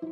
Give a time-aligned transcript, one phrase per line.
[0.00, 0.06] は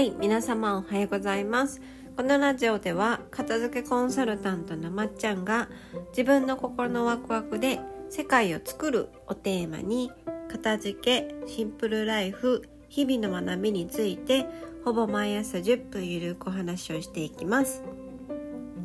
[0.00, 1.82] い皆様おはようございます。
[2.16, 5.68] このラジオでは片付けコンサルタントのまっちゃんが
[6.12, 10.10] 自分の心のワクワクで世界を作るをテーマに
[10.48, 14.46] 片付けシンプルライフ日々の学びについて
[14.86, 17.84] ほぼ毎朝10分ゆるくお話をしていきます。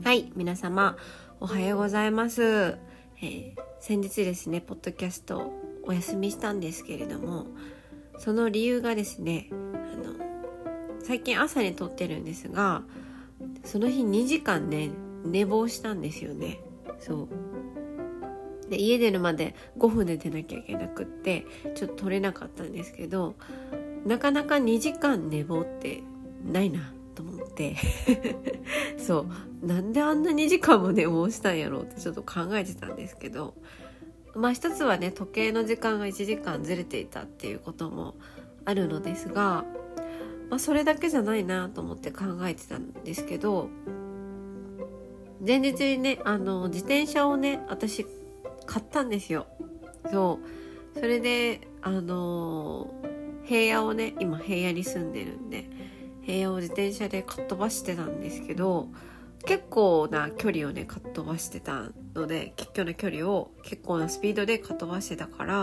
[0.03, 0.97] はい皆様
[1.39, 5.51] おはようございます、えー、先日ですねポッドキャスト
[5.83, 7.47] お休みしたんですけれども
[8.19, 10.13] その理由がですねあの
[11.03, 12.83] 最近朝に撮ってるんですが
[13.65, 14.91] その日2時間ね
[15.25, 16.59] 寝坊したんですよね。
[16.99, 18.69] そう。
[18.69, 23.35] で家出るまで5分で出なきゃいけなくってちょっと取れなかったんですけど
[24.05, 26.03] なかなか2時間寝坊って
[26.45, 26.93] ないな。
[27.15, 27.75] と思って。
[28.97, 29.25] そ
[29.63, 29.65] う。
[29.65, 33.53] なんであんな2時間も寝坊したんやろうってちょっと考えてたんですけど。
[34.35, 38.15] まあ一つはね時計の時間が1時間ずれていたっていうことも
[38.65, 39.65] あるのですが、
[40.49, 43.69] まあ、それだけじゃないなと思って考えてたんですけど
[45.45, 48.05] 前日にねあの自転車をね私
[48.65, 49.47] 買ったんですよ。
[50.11, 50.39] そ
[50.95, 50.99] う。
[50.99, 52.93] それであの
[53.43, 55.67] 平野をね今平野に住んでるんで
[56.21, 58.89] 平野を自転車でかっ飛ばしてたんですけど
[59.45, 65.53] 結構な距離をねかっ飛ばしてたので結構な距離を結構なスピードでかっ飛ばしてたから、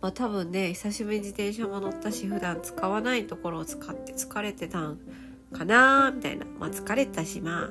[0.00, 4.98] まあ、多分ね久しぶりに自転車も乗ったし普段使わないところを使って疲れてたん
[5.52, 6.46] かなみたいな。
[6.58, 7.70] まあ疲れたしまあ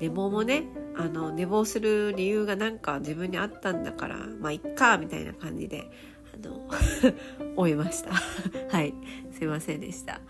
[0.00, 0.64] 寝坊もね
[0.96, 5.90] あの寝坊する理由がなんか自分にあったんだからまあいっかみたいな感じで
[6.42, 6.68] の
[7.56, 8.12] 終えました。
[8.70, 8.94] はい。
[9.32, 10.20] すいませんでした。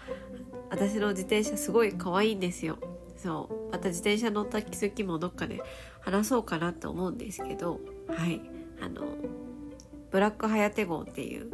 [0.70, 2.78] 私の自転車すごい可愛いんですよ。
[3.16, 3.72] そう。
[3.72, 5.62] また自転車乗った気づきもどっかで
[6.00, 7.80] 話そうかなと思うんですけど。
[8.08, 8.40] はい。
[8.80, 9.02] あの
[10.10, 11.50] ブラックハヤテ号っていう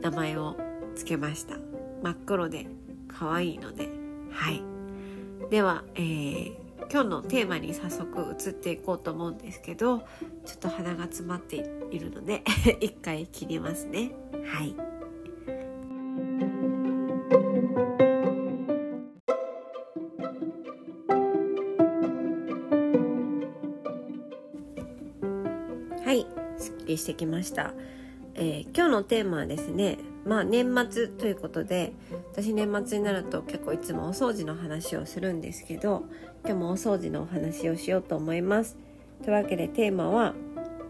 [0.00, 0.56] 名前を
[0.94, 1.56] 付けました。
[2.02, 2.66] 真っ黒で
[3.08, 3.88] 可愛いので。
[4.30, 4.62] はい。
[5.50, 6.56] では、えー、
[6.92, 10.06] 今日のテーマに早速移っていこうと思うんですけどちょ
[10.54, 11.56] っと鼻が詰まって
[11.92, 12.42] いるので
[12.80, 14.10] 一回切りますね。
[14.44, 14.74] はい。
[26.04, 26.26] はい。
[26.58, 27.72] すっきりしてきました、
[28.34, 29.96] えー、今日のテーマはですね
[30.30, 31.92] まあ年末ということで
[32.32, 36.04] 私年末になると結構いつもお掃除の話をするんですけど
[36.44, 38.76] 今日もお掃除のお話をしようと思います。
[39.24, 40.34] というわけでテーマは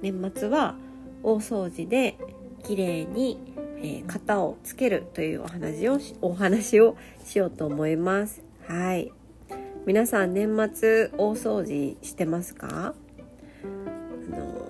[0.02, 0.74] 年末は
[1.22, 2.18] 大掃除で
[2.64, 3.40] 綺麗に、
[3.78, 8.42] えー、型をつけるというお話をお話をしようと思います。
[8.66, 9.10] はい。
[9.86, 12.94] 皆さん年末大掃除してますか？
[13.64, 14.68] あの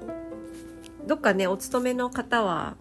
[1.09, 2.77] どっかねお勤めの方は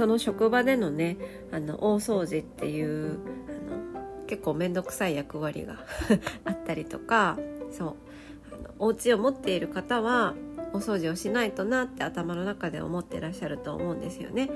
[0.00, 1.18] その職場でのね
[1.52, 5.84] あの大掃除っていうあの結構面倒くさい役割が
[6.46, 7.38] あったりとか
[7.70, 7.94] そう
[8.50, 10.34] あのお家を持っている方は
[10.72, 14.48] お掃除をしないとなって頭の中で思ってらっしゃると思うんですよね。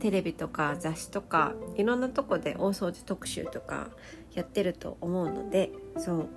[0.00, 3.88] テレビとか雑誌とかいろんなとこで大掃除特集とか
[4.34, 6.28] やってると思うのでそ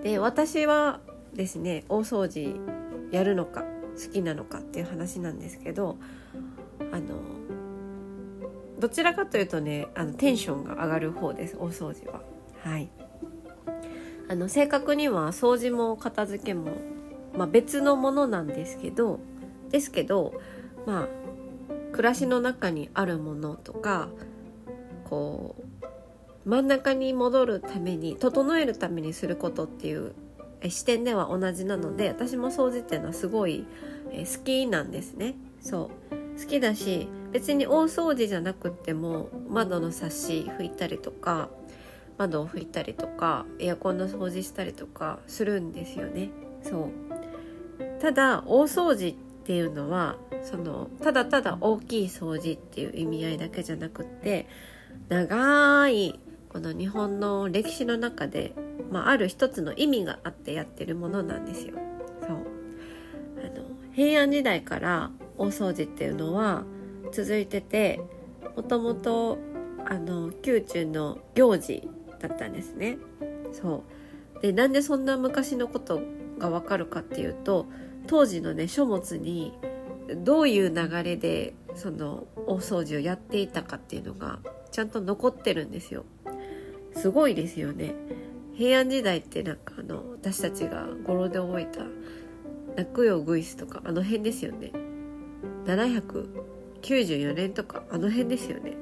[0.00, 1.00] うで私は
[1.34, 2.54] ですね大掃除
[3.10, 3.64] やるのか
[4.00, 5.96] 好きなのかっていう話なんですけど
[6.92, 7.39] あの
[8.80, 12.22] どちらかというとねあのテンションが上がる方です大掃除は。
[12.62, 12.88] はい
[14.28, 16.70] あの正確には掃除も片付けも、
[17.36, 19.18] まあ、別のものなんですけど
[19.70, 20.40] ですけど
[20.86, 21.08] まあ
[21.90, 24.08] 暮らしの中にあるものとか
[25.08, 30.14] こう真ん中に戻るために整えるためにすることっていう
[30.68, 33.66] 視点では同じなので私も掃除っていうのはすごい
[34.12, 35.34] 好きなんですね。
[35.60, 41.50] そう好きだし別に大掃除じゃなくっても窓のサッシ拭いたりとか
[42.16, 46.30] 窓を拭いたりとかエアコンの掃除したりとかするんですよね。
[46.62, 48.00] そう。
[48.00, 49.14] ただ大掃除っ
[49.44, 54.46] ていうのはそのただただ大きい掃除っていう意味合いだけじゃなくって
[55.08, 56.20] 長い
[56.50, 58.54] この日本の歴史の中で、
[58.90, 61.74] まあ、ある一つの意味があってやってるものなんですよ。
[62.20, 62.36] そう。
[62.36, 65.10] あの平安時代から
[65.40, 66.64] 大掃除っていうのは
[67.12, 68.00] 続いてて
[68.54, 69.38] もともと
[69.86, 71.88] あの宮中の行事
[72.20, 72.98] だったんですね。
[73.52, 73.84] そ
[74.38, 76.02] うでなんでそんな昔のこと
[76.38, 77.66] がわかるかっていうと
[78.06, 79.58] 当時のね書物に
[80.16, 84.40] どういう流れでその大掃除をやっていたかっていうのが
[84.70, 86.04] ちゃんと残ってるんですよ。
[86.94, 87.94] すごいですよね。
[88.54, 91.86] 平安時代ってなんかあの私たちが語呂で覚えた
[92.76, 94.89] 「泣くよグイス」とかあの辺ですよね。
[95.66, 98.74] 794年とかあの辺ですよね。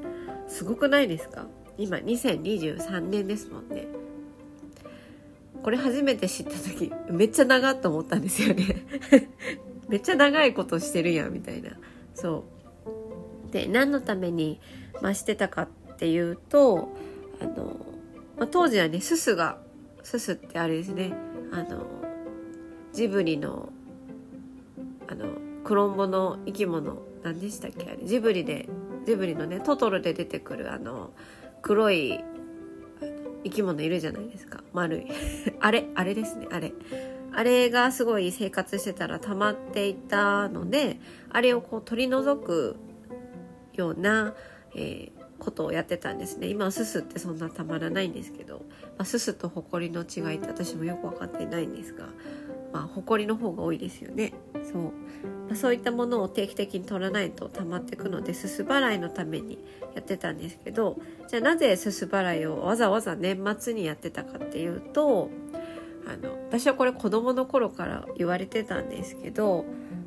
[0.47, 1.47] すごくないですか？
[1.77, 3.87] 今2023年ですもんね。
[5.63, 8.87] これ初めて知った時めっちゃ長っと思ったんですよね。
[9.89, 11.71] めっちゃ長いことしてるやんみたいな。
[12.15, 12.45] そ
[13.49, 13.53] う。
[13.53, 14.61] で何のために、
[15.01, 16.91] ま、してたかっていうと
[17.41, 17.77] あの、
[18.37, 19.59] まあ、当時はねすすが
[20.03, 21.13] すすってあれですね。
[21.53, 21.87] あの
[22.93, 23.73] ジブリの
[25.07, 25.27] あの
[25.69, 27.91] クロンボの生き物何でしたっけ？
[27.91, 28.71] あれジブリで
[29.07, 31.11] ジブリのねトトロで出てくるあの
[31.61, 32.25] 黒い
[33.45, 34.65] 生き物いるじゃないですか。
[34.73, 35.07] 丸い。
[35.61, 36.73] あれあれですねあれ。
[37.33, 42.77] あれがすごい生活してたら溜まっていたのであれをこう取り除く
[43.75, 44.33] ような、
[44.75, 46.47] えー、ことをやってたんですね。
[46.47, 48.63] 今はすすってそんなたまらないんですけど、
[48.97, 52.09] まあ、すすとほこりの違いって私もよく分かってないんですが。
[52.73, 54.33] まあ、埃の方が多いですよね。
[54.71, 54.91] そう、ま
[55.53, 59.59] あ、そういったものを定期的に取らないと溜まってくのですす払いのために
[59.95, 60.99] やってたんですけど
[61.29, 65.31] じゃあなぜすす払いをわざわざ年末にやってたかっていうと
[66.07, 69.65] あの私はこれ子供の頃から言われてたんですけど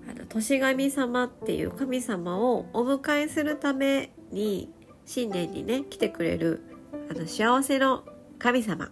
[0.10, 4.70] あの年神様っていう神様をお迎えするために
[5.06, 6.62] 新年にね来てくれる
[7.10, 8.04] あの幸せの
[8.40, 8.92] 神様。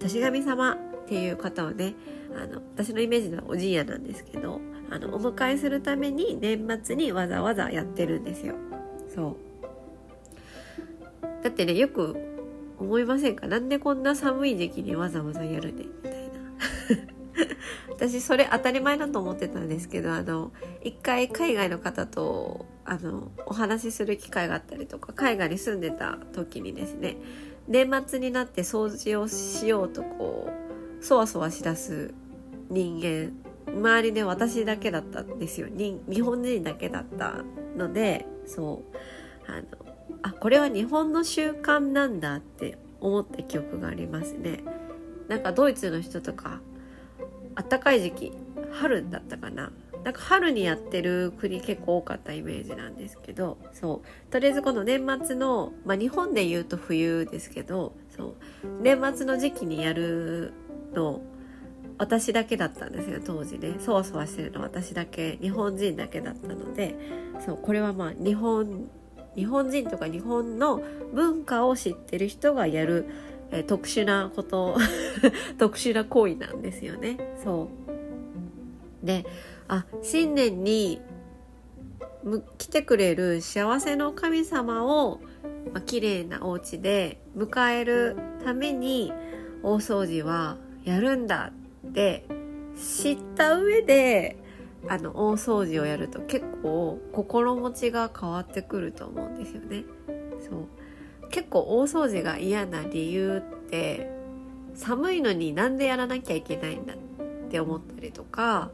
[0.00, 0.76] 年神様
[1.08, 1.94] っていう方をね
[2.36, 4.60] あの私のイメージのおじいやなんですけど
[4.90, 8.54] あのお迎えするために年末にわざわざやってるんですよ。
[9.14, 9.36] そ
[11.22, 11.42] う。
[11.42, 12.14] だってねよく
[12.78, 13.46] 思いませんか？
[13.46, 16.28] なんでこんな寒い時期にわざわざやるねみたいな。
[17.88, 20.52] 私それ当たり前だと思ってたんですけどあの
[20.82, 27.16] 一回海外の方とあのお話しする機会があったりとか海外に住んでた時にですね
[27.66, 30.67] 年末になって掃除をしようとこう
[31.00, 32.14] そわそわしだす
[32.70, 33.32] 人間。
[33.68, 35.68] 周りで私だけだったんですよ。
[35.70, 37.44] 日本人だけだった
[37.76, 39.50] のでそう。
[39.50, 39.88] あの
[40.22, 44.64] あこれは日本の習慣なんだって思った記憶がありますね。
[45.28, 46.60] なんかドイツの人とか
[47.54, 48.32] あったかい時期
[48.72, 49.70] 春だったかな。
[50.04, 54.30] なんか春にやってる国結構多かったイメージなんですけどそう。
[54.32, 58.34] とりあえずこの年末の、まあ、日本で言うと冬ですけどそう。
[58.80, 60.52] 年末の時期にやる
[60.94, 61.20] の
[61.98, 63.74] 私だけだったんですよ当時ね。
[63.80, 65.36] そわそわしてるの私だけ。
[65.40, 66.94] 日本人だけだったので
[67.44, 68.88] そうこれはまあ日本
[69.34, 70.82] 日本人とか日本の
[71.12, 73.06] 文化を知ってる人がやる、
[73.50, 74.76] え、特殊なこと
[75.58, 77.36] 特殊な行為なんですよね。
[77.42, 77.68] そ
[79.02, 79.06] う。
[79.06, 79.24] で
[79.68, 81.00] あ新年に
[82.58, 85.20] 来てくれる幸せの神様を、
[85.72, 89.12] まあ、綺麗なお家で迎えるために
[89.62, 90.56] 大掃除は
[90.88, 91.52] やるんだ
[91.86, 92.24] って
[92.74, 94.38] 知った上で
[94.88, 99.84] あの大掃除をやると結構心持ちが変わってくると思うんですよね。
[100.48, 104.10] そう結構大掃除が嫌な理由って
[104.74, 106.96] 寒いのになんでやらなきゃいけないんだっ
[107.50, 108.70] て思ったりとか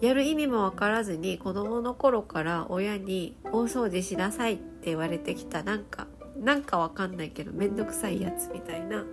[0.00, 6.06] やる意味も分からずに子供の頃から親に大掃除しなさいって言われてきたなんか
[6.38, 9.04] なんか分かんないけど面倒くさいやつみたいな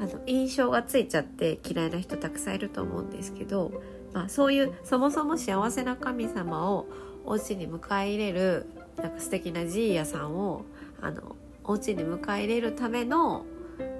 [0.00, 6.86] あの印象がついちゃって嫌いな人たくさんいると思うんですけど、まあ、そういうそもそも幸せな神様を
[7.24, 8.66] お家に迎え入れる
[8.96, 10.64] なんか素敵なジーヤさんを
[11.00, 13.44] あのお家に迎え入れるための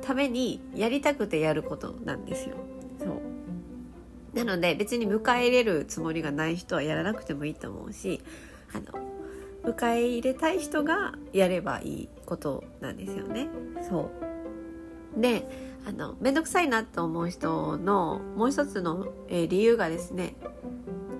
[0.02, 2.56] ためにやりたくてやることなんですよ。
[2.98, 3.20] そう
[4.34, 8.20] なので別に迎え入れるつもりがない人はやらなくてもいいと思うし
[8.72, 9.08] あの
[9.64, 13.48] 迎え入れたい人がやればいいことなんですよね。
[13.88, 14.27] そう
[15.20, 15.46] で
[15.86, 20.34] あの面倒くさいなと思う人のもう一つの、え、理由がですね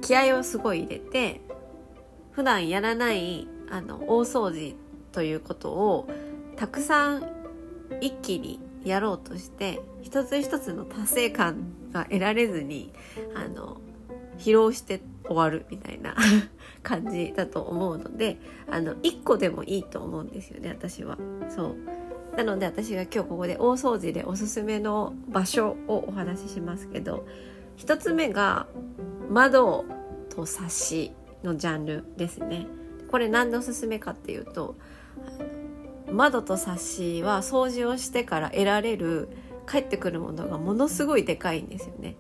[0.01, 1.41] 気合をすごい入れて
[2.33, 4.77] 普段やらないあの大掃除
[5.13, 6.09] ということを
[6.57, 7.31] たくさん
[8.01, 12.93] 一気にやろうとして一つ一つの達成感が得られずに
[13.35, 13.79] あの
[14.39, 16.15] 疲労して終わるみたいな
[16.83, 18.39] 感じだと思うので
[18.71, 21.19] あの1個でもいいと思うんですよね私は。
[21.49, 21.77] そう
[22.39, 27.27] なので私が今日ここで大掃除でおすすめの場所をお話ししますけど
[27.79, 28.69] 1つ目が
[29.29, 29.85] 窓
[30.31, 32.69] とサッシのジャンルですね。
[33.11, 34.77] これ何でおすすめかっていうと
[36.13, 39.31] 窓とサッシは掃除をしてから得られる
[39.69, 42.15] 帰ってくるものがものすごいでかいんですよね。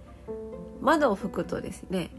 [0.81, 2.11] 窓を拭くとですね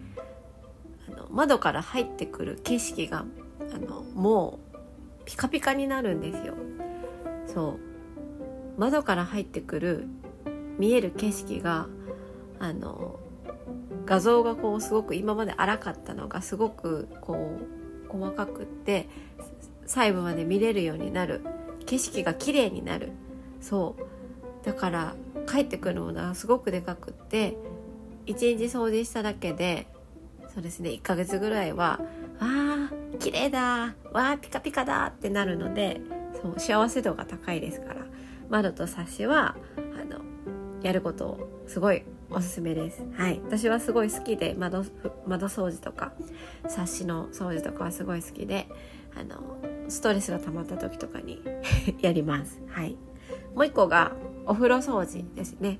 [1.09, 3.25] あの窓から入ってくる景色が
[3.73, 4.77] あのもう
[5.25, 6.53] ピカピカになるんですよ。
[7.45, 7.88] そう。
[8.79, 10.07] 窓から入ってくる
[10.77, 11.87] 見える景色が
[12.59, 13.19] あの
[14.05, 17.59] 画像がこうすごく今まで荒かったのがすごくこ
[18.07, 19.09] う細かくって
[19.85, 21.41] 細部まで見れるようになる。
[21.85, 23.11] 景色が綺麗になる。
[23.61, 24.65] そう。
[24.65, 25.15] だから
[25.47, 27.57] 帰ってくるものはすごくでかくって
[28.27, 29.87] 1日掃除しただけで
[30.53, 31.99] そうですね1ヶ月ぐらいは
[32.39, 36.01] 「わー綺麗だわーピカピカだ」ってなるので
[36.41, 37.98] そう幸せ度が高いですから。
[38.49, 40.21] 窓とサッシはあの
[40.81, 43.03] やることをすごいおすすめです。
[43.13, 44.85] はい、私はすごい好きで窓
[45.27, 46.13] 窓掃除とか
[46.67, 48.67] サッシの掃除とかはすごい好きで
[49.15, 51.41] あのストレスが溜まった時とかに
[52.01, 52.61] やります。
[52.67, 52.97] はい、
[53.55, 54.13] もう一個が
[54.45, 55.79] お風呂掃除ですね。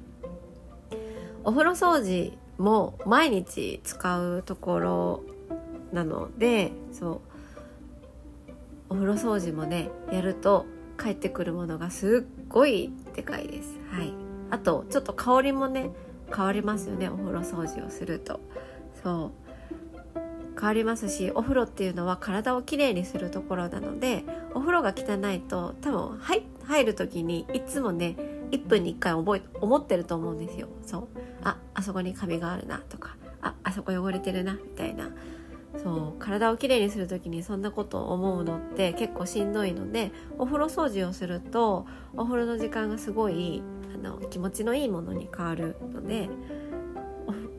[1.44, 5.24] お風呂掃除も毎日使うところ
[5.94, 7.20] なのでそう
[8.90, 10.66] お風呂掃除もねやると
[11.02, 13.78] 帰ってくるものがすっごいでかいです。
[13.92, 14.14] はい、
[14.50, 15.92] あとちょっと香りもね
[16.36, 17.10] 変わりますよね。
[17.10, 18.40] お風呂掃除をすると。
[19.02, 19.50] そう。
[20.60, 28.18] 変わりますしお風呂っていうのは体をきれいにするところなのでお風呂が汚いと多分入入る時にいつもね
[28.52, 30.68] 1分に1回覚え思ってると思うんですよ。
[30.86, 31.08] そう。
[31.44, 35.12] ああそこにカビがあるなとかああそこ汚れてるなみたいな。
[35.78, 41.86] そう体をきれいにする時にそんなことを思うのって結構しんどいのでお風呂掃除をすると
[42.16, 43.62] お風呂の時間がすごい
[43.94, 46.30] あの気持ちのいいものに変わるので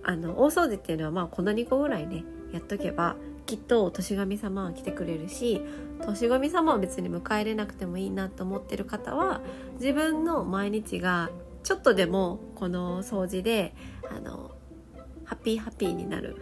[0.02, 5.62] あの大掃除っていうのはまあこの2個ぐらいねやっとけばきっと年神様は来てくれるし
[6.04, 9.40] 年神様は別に迎え入れなくてもいいなと思ってる方は
[9.74, 11.30] 自分の毎日が
[11.62, 13.74] ちょっとでもこの掃除で
[14.10, 14.50] あの
[15.24, 16.36] ハッピーハッピーになる。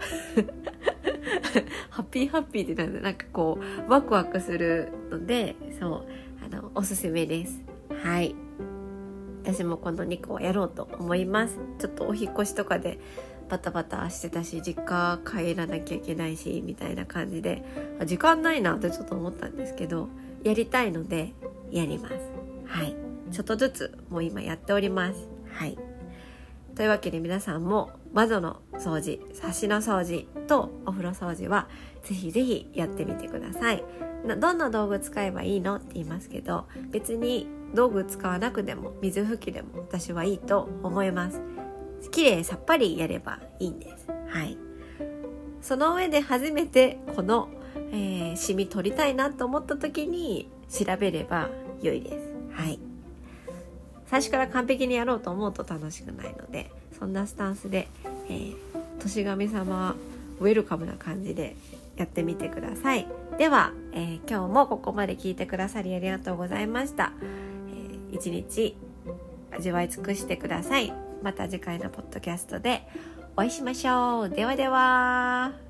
[1.90, 6.04] ハッピーハッピーってなるなんかこうワクワクするのでそう
[6.44, 7.60] あのおすすめです。
[8.02, 8.34] はい。
[9.42, 11.58] 私もこの2個をやろうと思います。
[11.78, 12.98] ちょっとお引越しとかで
[13.48, 17.64] バタバタしてたし実家帰らなきゃいけないしみたいな感じで
[18.04, 20.08] 時間ないなってちょっと思ったんですけど
[20.44, 21.32] やりたいので
[21.70, 22.14] やります。
[22.66, 22.94] はい。
[23.30, 25.28] ちょっとずつもう今やっております。
[25.52, 25.78] はい。
[26.74, 31.68] というわけで皆さんも窓の掃除サしの掃除とお風呂掃除は
[32.02, 33.84] ぜひぜひやってみてください
[34.40, 41.40] どんな道具使えばいいのって言いますけど別に道具使わなくても水拭きでも私はいいと思います
[42.10, 44.06] 綺麗さっぱりやればいいんです。
[44.28, 44.56] はい。
[45.60, 47.48] その上で初めてこの、
[47.92, 51.48] えー、シミ取りたいなと思った時に調べれば
[51.82, 52.32] 良いです。
[52.52, 52.78] はい。
[54.10, 57.88] 最初から完璧にやろうと思うと楽しくないので、そんなスタンスで、
[58.28, 58.56] えー、
[59.00, 59.94] 年神様
[60.40, 61.56] ウェルカムな感じで
[61.96, 63.06] やってみてください。
[63.38, 67.12] では、えー、今日もここまで聞いてくださりありがとうございました。
[67.70, 68.76] えー、一日
[69.50, 70.92] 味わい尽くしてください。
[71.22, 72.82] また次回のポッドキャストで
[73.36, 74.30] お会いしましょう。
[74.30, 75.67] ではでは。